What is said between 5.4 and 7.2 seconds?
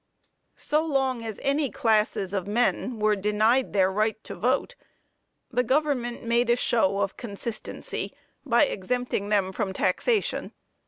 the government made a show of